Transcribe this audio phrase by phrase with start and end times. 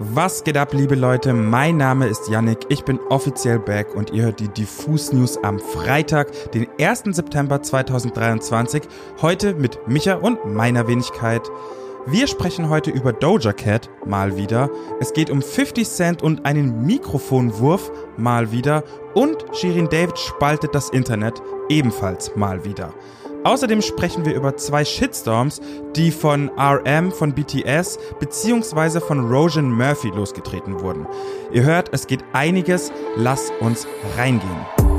[0.00, 1.32] Was geht ab, liebe Leute?
[1.34, 5.58] Mein Name ist Yannick, ich bin offiziell back und ihr hört die Diffus News am
[5.58, 7.02] Freitag, den 1.
[7.16, 8.84] September 2023.
[9.20, 11.42] Heute mit Micha und meiner Wenigkeit.
[12.06, 14.70] Wir sprechen heute über Doja Cat, mal wieder.
[15.00, 18.84] Es geht um 50 Cent und einen Mikrofonwurf, mal wieder.
[19.14, 22.94] Und Shirin David spaltet das Internet, ebenfalls mal wieder.
[23.48, 25.62] Außerdem sprechen wir über zwei Shitstorms,
[25.96, 29.00] die von RM, von BTS bzw.
[29.00, 31.06] von Rojan Murphy losgetreten wurden.
[31.50, 33.86] Ihr hört, es geht einiges, lasst uns
[34.18, 34.97] reingehen.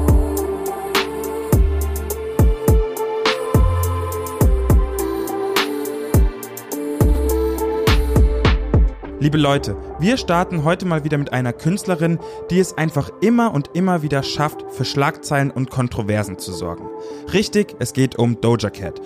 [9.21, 12.19] Liebe Leute, wir starten heute mal wieder mit einer Künstlerin,
[12.49, 16.87] die es einfach immer und immer wieder schafft, für Schlagzeilen und Kontroversen zu sorgen.
[17.33, 19.01] Richtig, es geht um Doja Cat.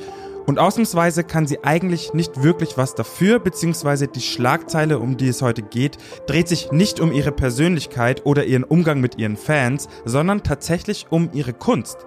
[0.46, 5.42] Und ausnahmsweise kann sie eigentlich nicht wirklich was dafür, beziehungsweise die Schlagzeile, um die es
[5.42, 10.44] heute geht, dreht sich nicht um ihre Persönlichkeit oder ihren Umgang mit ihren Fans, sondern
[10.44, 12.06] tatsächlich um ihre Kunst.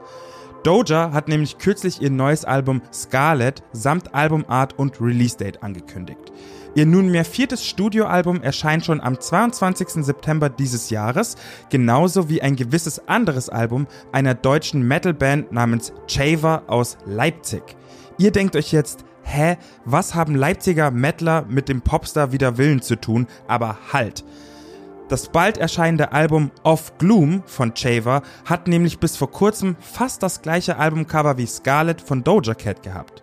[0.63, 6.33] Doja hat nämlich kürzlich ihr neues Album Scarlet samt Albumart und Release Date angekündigt.
[6.75, 10.05] Ihr nunmehr viertes Studioalbum erscheint schon am 22.
[10.05, 11.37] September dieses Jahres,
[11.71, 17.63] genauso wie ein gewisses anderes Album einer deutschen Metalband namens Chaver aus Leipzig.
[18.19, 22.97] Ihr denkt euch jetzt, hä, was haben Leipziger Metaler mit dem Popstar Wider Willen zu
[22.97, 23.27] tun?
[23.49, 24.23] Aber halt.
[25.09, 30.43] Das bald erscheinende Album Off Gloom von Chaver hat nämlich bis vor kurzem fast das
[30.43, 33.23] gleiche Albumcover wie Scarlet von Doja Cat gehabt.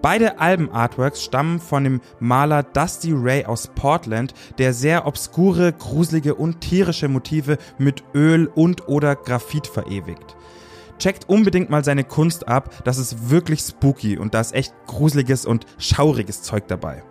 [0.00, 6.60] Beide Alben-Artworks stammen von dem Maler Dusty Ray aus Portland, der sehr obskure, gruselige und
[6.60, 10.36] tierische Motive mit Öl und oder Graphit verewigt.
[11.00, 15.46] Checkt unbedingt mal seine Kunst ab, das ist wirklich spooky und da ist echt gruseliges
[15.46, 17.02] und schauriges Zeug dabei.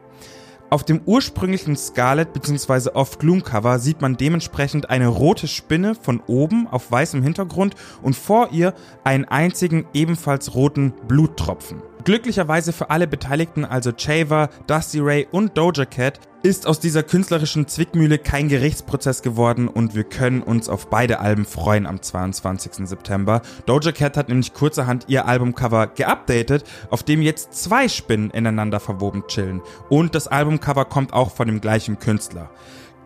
[0.73, 2.89] Auf dem ursprünglichen Scarlet bzw.
[2.95, 8.15] Off Gloom Cover sieht man dementsprechend eine rote Spinne von oben auf weißem Hintergrund und
[8.15, 11.83] vor ihr einen einzigen ebenfalls roten Bluttropfen.
[12.03, 17.65] Glücklicherweise für alle Beteiligten, also Chaver, Dusty Ray und Doja Cat, ist aus dieser künstlerischen
[17.69, 22.85] Zwickmühle kein Gerichtsprozess geworden und wir können uns auf beide Alben freuen am 22.
[22.89, 23.41] September.
[23.65, 29.23] Doja Cat hat nämlich kurzerhand ihr Albumcover geupdatet, auf dem jetzt zwei Spinnen ineinander verwoben
[29.27, 29.61] chillen.
[29.87, 32.49] Und das Albumcover kommt auch von dem gleichen Künstler.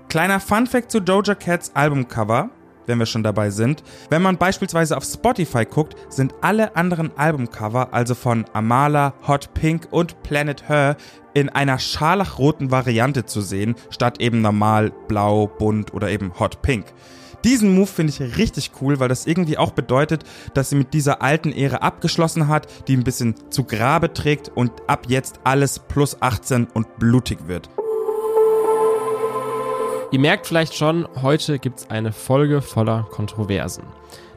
[0.09, 2.49] Kleiner Funfact zu Doja Cats Albumcover
[2.87, 3.83] wenn wir schon dabei sind.
[4.09, 9.87] Wenn man beispielsweise auf Spotify guckt, sind alle anderen Albumcover, also von Amala, Hot Pink
[9.91, 10.97] und Planet Her,
[11.33, 16.85] in einer scharlachroten Variante zu sehen, statt eben normal blau, bunt oder eben Hot Pink.
[17.43, 20.23] Diesen Move finde ich richtig cool, weil das irgendwie auch bedeutet,
[20.53, 24.71] dass sie mit dieser alten Ära abgeschlossen hat, die ein bisschen zu Grabe trägt und
[24.87, 27.69] ab jetzt alles plus 18 und blutig wird.
[30.09, 33.83] Ihr merkt vielleicht schon, heute gibt es eine Folge voller Kontroversen.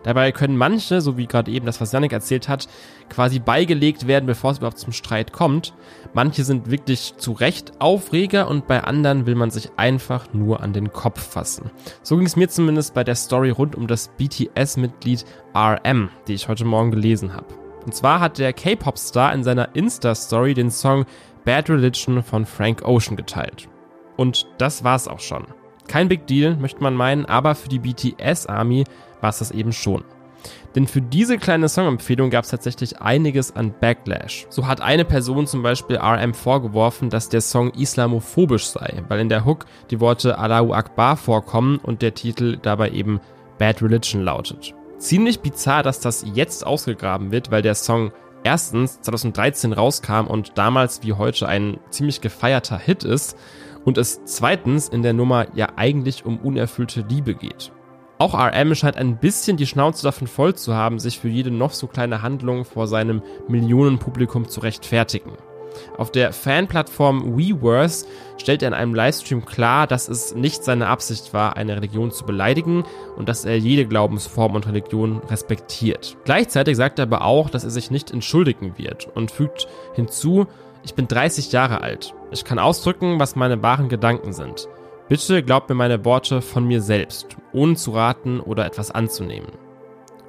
[0.03, 2.67] Dabei können manche, so wie gerade eben das, was Janik erzählt hat,
[3.09, 5.75] quasi beigelegt werden, bevor es überhaupt zum Streit kommt.
[6.13, 10.73] Manche sind wirklich zu Recht Aufreger und bei anderen will man sich einfach nur an
[10.73, 11.71] den Kopf fassen.
[12.03, 16.49] So ging es mir zumindest bei der Story rund um das BTS-Mitglied RM, die ich
[16.49, 17.47] heute Morgen gelesen habe.
[17.85, 21.07] Und zwar hat der K-Pop-Star in seiner Insta-Story den Song
[21.45, 23.69] Bad Religion von Frank Ocean geteilt.
[24.17, 25.47] Und das war's auch schon.
[25.91, 28.85] Kein Big Deal, möchte man meinen, aber für die BTS Army
[29.21, 30.05] war es das eben schon.
[30.77, 34.47] Denn für diese kleine Songempfehlung gab es tatsächlich einiges an Backlash.
[34.51, 39.29] So hat eine Person zum Beispiel RM vorgeworfen, dass der Song islamophobisch sei, weil in
[39.29, 43.19] der Hook die Worte Allahu Akbar vorkommen und der Titel dabei eben
[43.59, 44.73] Bad Religion lautet.
[44.99, 48.13] Ziemlich bizarr, dass das jetzt ausgegraben wird, weil der Song
[48.45, 53.37] erstens 2013 rauskam und damals wie heute ein ziemlich gefeierter Hit ist
[53.85, 57.73] und es zweitens in der Nummer ja eigentlich um unerfüllte Liebe geht.
[58.19, 61.73] Auch RM scheint ein bisschen die Schnauze davon voll zu haben, sich für jede noch
[61.73, 65.33] so kleine Handlung vor seinem Millionenpublikum zu rechtfertigen.
[65.97, 68.07] Auf der Fanplattform Weverse
[68.39, 72.25] stellt er in einem Livestream klar, dass es nicht seine Absicht war, eine Religion zu
[72.25, 72.85] beleidigen
[73.17, 76.17] und dass er jede Glaubensform und Religion respektiert.
[76.25, 80.47] Gleichzeitig sagt er aber auch, dass er sich nicht entschuldigen wird und fügt hinzu,
[80.83, 82.15] ich bin 30 Jahre alt.
[82.31, 84.69] Ich kann ausdrücken, was meine wahren Gedanken sind.
[85.09, 89.51] Bitte glaubt mir meine Worte von mir selbst, ohne zu raten oder etwas anzunehmen.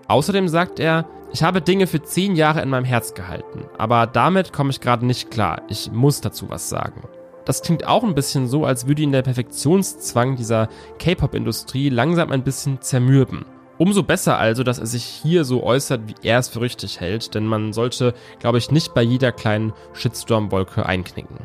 [0.07, 4.51] Außerdem sagt er, ich habe Dinge für 10 Jahre in meinem Herz gehalten, aber damit
[4.51, 5.61] komme ich gerade nicht klar.
[5.69, 7.03] Ich muss dazu was sagen.
[7.45, 10.67] Das klingt auch ein bisschen so, als würde ihn der Perfektionszwang dieser
[10.99, 13.45] K-Pop-Industrie langsam ein bisschen zermürben.
[13.81, 17.33] Umso besser also, dass er sich hier so äußert, wie er es für richtig hält,
[17.33, 21.37] denn man sollte, glaube ich, nicht bei jeder kleinen Shitstorm-Wolke einknicken.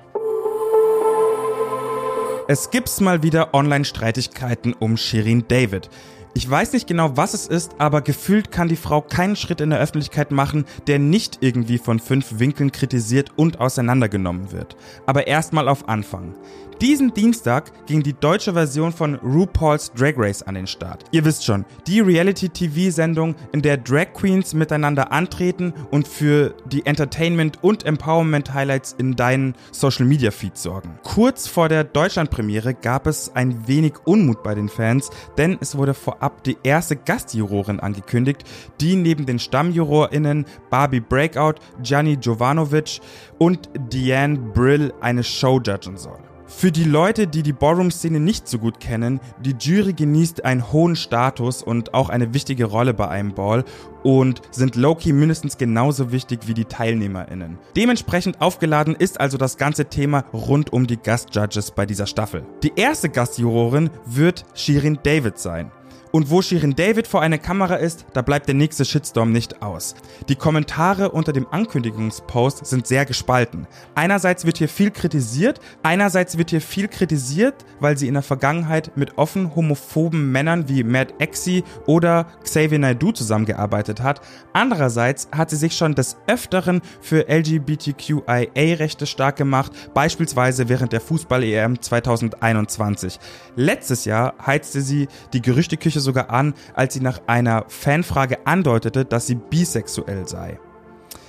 [2.47, 5.88] Es gibt's mal wieder Online-Streitigkeiten um Shirin David.
[6.35, 9.71] Ich weiß nicht genau, was es ist, aber gefühlt kann die Frau keinen Schritt in
[9.71, 14.77] der Öffentlichkeit machen, der nicht irgendwie von fünf Winkeln kritisiert und auseinandergenommen wird.
[15.06, 16.35] Aber erstmal auf Anfang.
[16.82, 21.05] Diesen Dienstag ging die deutsche Version von RuPaul's Drag Race an den Start.
[21.11, 27.61] Ihr wisst schon, die Reality-TV-Sendung, in der Drag Queens miteinander antreten und für die Entertainment-
[27.62, 30.99] und Empowerment-Highlights in deinen Social-Media-Feed sorgen.
[31.02, 35.08] Kurz vor der Deutschlandpremiere gab es ein wenig Unmut bei den Fans,
[35.38, 38.44] denn es wurde vorab die erste Gastjurorin angekündigt,
[38.82, 43.00] die neben den StammjurorInnen Barbie Breakout, Gianni Jovanovic
[43.38, 46.19] und Diane Brill eine Show judgen soll.
[46.48, 50.94] Für die Leute, die die Ballroom-Szene nicht so gut kennen, die Jury genießt einen hohen
[50.94, 53.64] Status und auch eine wichtige Rolle bei einem Ball
[54.04, 57.58] und sind Loki mindestens genauso wichtig wie die TeilnehmerInnen.
[57.76, 62.46] Dementsprechend aufgeladen ist also das ganze Thema rund um die Gastjudges bei dieser Staffel.
[62.62, 65.72] Die erste Gastjurorin wird Shirin David sein.
[66.12, 69.94] Und wo Shirin David vor einer Kamera ist, da bleibt der nächste Shitstorm nicht aus.
[70.29, 73.67] Die Kommentare unter dem Ankündigungspost sind sehr gespalten.
[73.94, 78.97] Einerseits wird hier viel kritisiert, einerseits wird hier viel kritisiert, weil sie in der Vergangenheit
[78.97, 84.20] mit offen homophoben Männern wie Matt Exi oder Xavier Naidoo zusammengearbeitet hat.
[84.52, 91.82] Andererseits hat sie sich schon des Öfteren für LGBTQIA-Rechte stark gemacht, beispielsweise während der Fußball-EM
[91.82, 93.19] 2021.
[93.56, 99.26] Letztes Jahr heizte sie die Gerüchteküche sogar an, als sie nach einer Fanfrage andeutete, dass
[99.26, 100.58] sie bisexuell sei.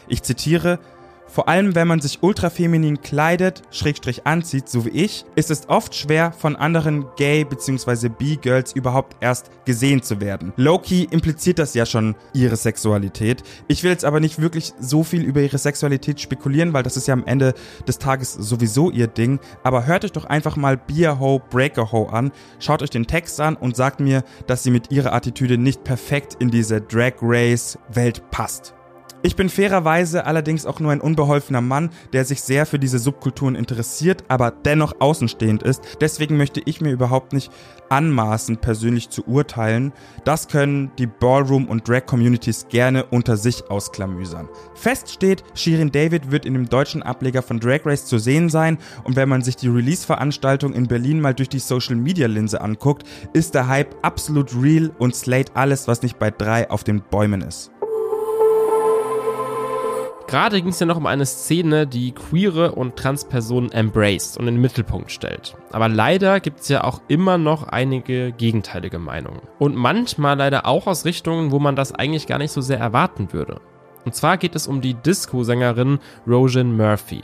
[0.07, 0.79] Ich zitiere,
[1.27, 5.95] vor allem wenn man sich ultrafeminin kleidet, schrägstrich anzieht, so wie ich, ist es oft
[5.95, 8.09] schwer, von anderen Gay- bzw.
[8.09, 10.53] B-Girls überhaupt erst gesehen zu werden.
[10.56, 13.44] Loki impliziert das ja schon, ihre Sexualität.
[13.68, 17.07] Ich will jetzt aber nicht wirklich so viel über ihre Sexualität spekulieren, weil das ist
[17.07, 17.53] ja am Ende
[17.88, 19.39] des Tages sowieso ihr Ding.
[19.63, 23.39] Aber hört euch doch einfach mal Beer Ho, Breaker Ho an, schaut euch den Text
[23.41, 27.77] an und sagt mir, dass sie mit ihrer Attitüde nicht perfekt in diese Drag Race
[27.89, 28.73] Welt passt.
[29.27, 33.56] Ich bin fairerweise allerdings auch nur ein unbeholfener Mann, der sich sehr für diese Subkulturen
[33.56, 35.81] interessiert, aber dennoch außenstehend ist.
[36.00, 37.51] Deswegen möchte ich mir überhaupt nicht
[37.89, 39.91] anmaßen, persönlich zu urteilen.
[40.24, 44.47] Das können die Ballroom- und Drag-Communities gerne unter sich ausklamüsern.
[44.75, 48.77] Fest steht, Shirin David wird in dem deutschen Ableger von Drag Race zu sehen sein
[49.03, 53.03] und wenn man sich die Release-Veranstaltung in Berlin mal durch die Social-Media-Linse anguckt,
[53.33, 57.41] ist der Hype absolut real und slate alles, was nicht bei drei auf den Bäumen
[57.41, 57.71] ist.
[60.27, 64.56] Gerade ging es ja noch um eine Szene, die queere und Transpersonen embraced und in
[64.56, 65.56] den Mittelpunkt stellt.
[65.71, 69.39] Aber leider gibt es ja auch immer noch einige gegenteilige Meinungen.
[69.57, 73.31] Und manchmal leider auch aus Richtungen, wo man das eigentlich gar nicht so sehr erwarten
[73.31, 73.62] würde.
[74.03, 77.21] Und zwar geht es um die Disco-Sängerin Rojan Murphy.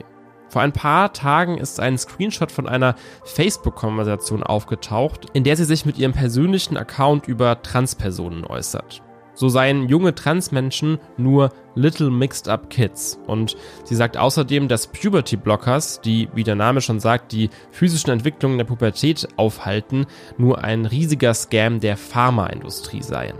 [0.47, 2.95] Vor ein paar Tagen ist ein Screenshot von einer
[3.25, 9.01] Facebook-Konversation aufgetaucht, in der sie sich mit ihrem persönlichen Account über Transpersonen äußert.
[9.33, 13.19] So seien junge Transmenschen nur Little Mixed Up Kids.
[13.25, 18.11] Und sie sagt außerdem, dass Puberty Blockers, die, wie der Name schon sagt, die physischen
[18.11, 20.05] Entwicklungen der Pubertät aufhalten,
[20.37, 23.37] nur ein riesiger Scam der Pharmaindustrie seien.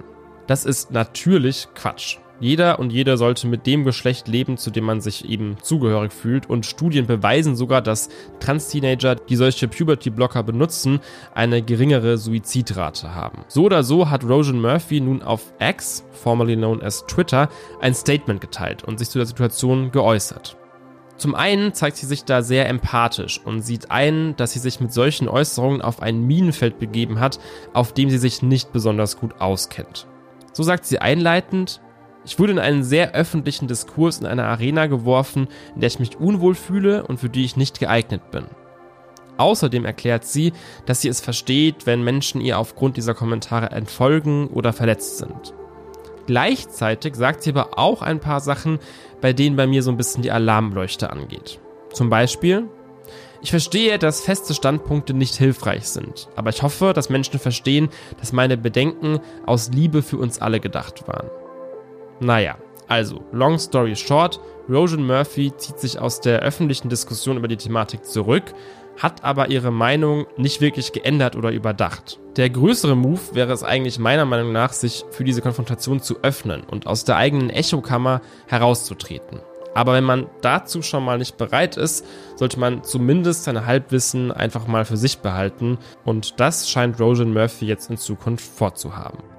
[0.48, 2.18] Das ist natürlich Quatsch.
[2.40, 6.50] Jeder und jede sollte mit dem Geschlecht leben, zu dem man sich eben zugehörig fühlt.
[6.50, 8.10] Und Studien beweisen sogar, dass
[8.40, 11.00] Trans-Teenager, die solche Puberty-Blocker benutzen,
[11.36, 13.46] eine geringere Suizidrate haben.
[13.48, 17.50] So oder so hat Rojan Murphy nun auf X, formerly known as Twitter,
[17.82, 20.58] ein Statement geteilt und sich zu der Situation geäußert.
[21.18, 24.92] Zum einen zeigt sie sich da sehr empathisch und sieht ein, dass sie sich mit
[24.92, 27.40] solchen Äußerungen auf ein Minenfeld begeben hat,
[27.74, 30.08] auf dem sie sich nicht besonders gut auskennt.
[30.52, 31.82] So sagt sie einleitend,
[32.26, 36.18] ich wurde in einen sehr öffentlichen Diskurs in einer Arena geworfen, in der ich mich
[36.20, 38.46] unwohl fühle und für die ich nicht geeignet bin.
[39.38, 40.54] Außerdem erklärt sie,
[40.86, 45.54] dass sie es versteht, wenn Menschen ihr aufgrund dieser Kommentare entfolgen oder verletzt sind.
[46.28, 48.80] Gleichzeitig sagt sie aber auch ein paar Sachen,
[49.20, 51.60] bei denen bei mir so ein bisschen die Alarmleuchte angeht.
[51.92, 52.70] Zum Beispiel,
[53.42, 57.90] ich verstehe, dass feste Standpunkte nicht hilfreich sind, aber ich hoffe, dass Menschen verstehen,
[58.20, 61.30] dass meine Bedenken aus Liebe für uns alle gedacht waren.
[62.24, 64.40] Naja, also, long story short,
[64.70, 68.54] Rojan Murphy zieht sich aus der öffentlichen Diskussion über die Thematik zurück,
[68.98, 72.20] hat aber ihre Meinung nicht wirklich geändert oder überdacht.
[72.38, 76.64] Der größere Move wäre es eigentlich meiner Meinung nach, sich für diese Konfrontation zu öffnen
[76.64, 79.42] und aus der eigenen Echokammer herauszutreten.
[79.74, 82.06] Aber wenn man dazu schon mal nicht bereit ist,
[82.38, 87.66] sollte man zumindest seine Halbwissen einfach mal für sich behalten und das scheint Rojan Murphy
[87.66, 89.33] jetzt in Zukunft vorzuhaben.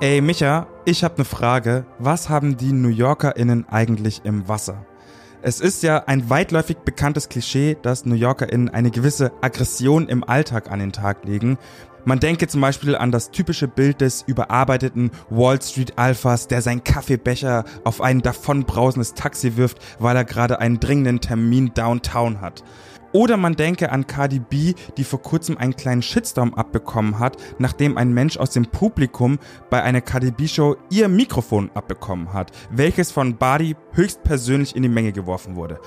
[0.00, 1.86] Ey, Micha, ich habe eine Frage.
[2.00, 4.84] Was haben die New YorkerInnen eigentlich im Wasser?
[5.40, 10.70] Es ist ja ein weitläufig bekanntes Klischee, dass New YorkerInnen eine gewisse Aggression im Alltag
[10.72, 11.58] an den Tag legen.
[12.04, 16.82] Man denke zum Beispiel an das typische Bild des überarbeiteten Wall Street Alphas, der seinen
[16.82, 22.64] Kaffeebecher auf ein davonbrausendes Taxi wirft, weil er gerade einen dringenden Termin downtown hat.
[23.14, 27.96] Oder man denke an Cardi B, die vor kurzem einen kleinen Shitstorm abbekommen hat, nachdem
[27.96, 29.38] ein Mensch aus dem Publikum
[29.70, 35.12] bei einer Cardi B-Show ihr Mikrofon abbekommen hat, welches von Badi höchstpersönlich in die Menge
[35.12, 35.78] geworfen wurde.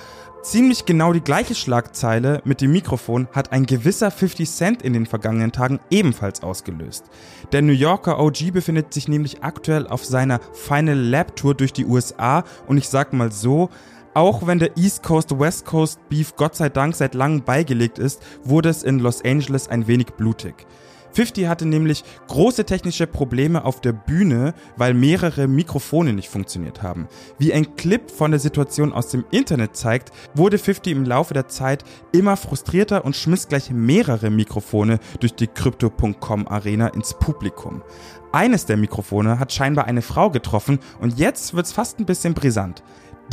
[0.41, 5.05] Ziemlich genau die gleiche Schlagzeile mit dem Mikrofon hat ein gewisser 50 Cent in den
[5.05, 7.03] vergangenen Tagen ebenfalls ausgelöst.
[7.51, 11.85] Der New Yorker OG befindet sich nämlich aktuell auf seiner Final Lap Tour durch die
[11.85, 13.69] USA und ich sag mal so,
[14.17, 18.19] auch wenn der East Coast West Coast Beef Gott sei Dank seit langem beigelegt ist,
[18.43, 20.65] wurde es in Los Angeles ein wenig blutig.
[21.13, 27.07] 50 hatte nämlich große technische Probleme auf der Bühne, weil mehrere Mikrofone nicht funktioniert haben.
[27.37, 31.47] Wie ein Clip von der Situation aus dem Internet zeigt, wurde 50 im Laufe der
[31.47, 37.83] Zeit immer frustrierter und schmiss gleich mehrere Mikrofone durch die Crypto.com Arena ins Publikum.
[38.31, 42.83] Eines der Mikrofone hat scheinbar eine Frau getroffen und jetzt wird's fast ein bisschen brisant.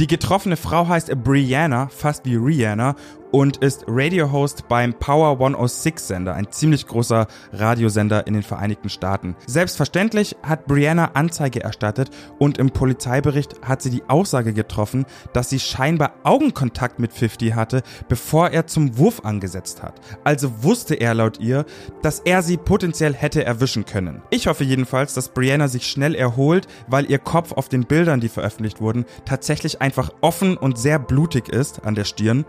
[0.01, 2.97] Die getroffene Frau heißt Brianna, fast wie Rihanna,
[3.35, 9.35] und ist Radio-Host beim Power 106 Sender, ein ziemlich großer Radiosender in den Vereinigten Staaten.
[9.49, 15.59] Selbstverständlich hat Brianna Anzeige erstattet und im Polizeibericht hat sie die Aussage getroffen, dass sie
[15.59, 20.01] scheinbar Augenkontakt mit 50 hatte, bevor er zum Wurf angesetzt hat.
[20.23, 21.65] Also wusste er laut ihr,
[22.03, 24.23] dass er sie potenziell hätte erwischen können.
[24.31, 28.29] Ich hoffe jedenfalls, dass Brianna sich schnell erholt, weil ihr Kopf auf den Bildern, die
[28.29, 32.45] veröffentlicht wurden, tatsächlich einfach offen und sehr blutig ist an der Stirn.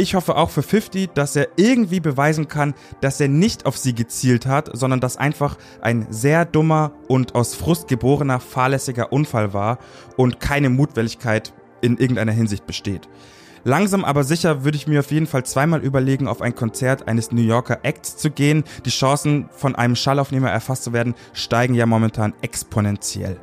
[0.00, 3.96] Ich hoffe auch für 50, dass er irgendwie beweisen kann, dass er nicht auf sie
[3.96, 9.78] gezielt hat, sondern dass einfach ein sehr dummer und aus Frust geborener fahrlässiger Unfall war
[10.16, 13.08] und keine Mutwilligkeit in irgendeiner Hinsicht besteht.
[13.64, 17.32] Langsam aber sicher würde ich mir auf jeden Fall zweimal überlegen, auf ein Konzert eines
[17.32, 18.62] New Yorker Acts zu gehen.
[18.84, 23.40] Die Chancen, von einem Schallaufnehmer erfasst zu werden, steigen ja momentan exponentiell.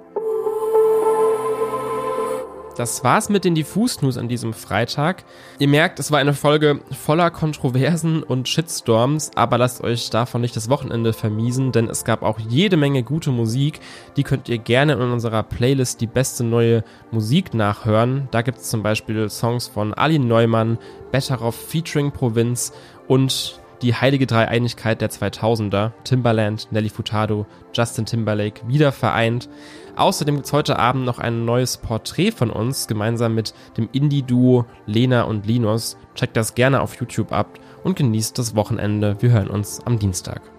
[2.76, 5.24] Das war's mit den Diffus News an diesem Freitag.
[5.60, 10.58] Ihr merkt, es war eine Folge voller Kontroversen und Shitstorms, aber lasst euch davon nicht
[10.58, 13.80] das Wochenende vermiesen, denn es gab auch jede Menge gute Musik.
[14.18, 18.28] Die könnt ihr gerne in unserer Playlist die beste neue Musik nachhören.
[18.32, 20.78] Da gibt's zum Beispiel Songs von Ali Neumann,
[21.14, 22.74] Betteroff featuring Provinz
[23.08, 29.50] und die heilige Dreieinigkeit der 2000er, Timbaland, Nelly Furtado, Justin Timberlake, wieder vereint.
[29.96, 34.66] Außerdem gibt es heute Abend noch ein neues Porträt von uns, gemeinsam mit dem Indie-Duo
[34.86, 35.98] Lena und Linus.
[36.16, 39.18] Checkt das gerne auf YouTube ab und genießt das Wochenende.
[39.20, 40.55] Wir hören uns am Dienstag.